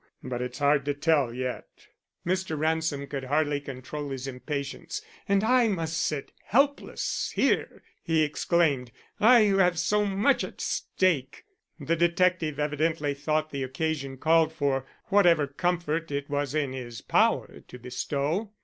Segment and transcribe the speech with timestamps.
[0.23, 1.69] But it's hard to tell yet."
[2.25, 2.57] Mr.
[2.57, 5.03] Ransom could hardly control his impatience.
[5.29, 8.91] "And I must sit helpless here!" he exclaimed.
[9.19, 11.43] "I who have so much at stake!"
[11.79, 17.59] The detective evidently thought the occasion called for whatever comfort it was in his power
[17.67, 18.49] to bestow.